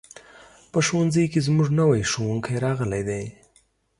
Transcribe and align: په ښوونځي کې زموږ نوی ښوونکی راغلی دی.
په 0.71 0.79
ښوونځي 0.85 1.25
کې 1.31 1.39
زموږ 1.47 1.67
نوی 1.79 2.01
ښوونکی 2.11 2.55
راغلی 2.65 3.01
دی. 3.09 3.23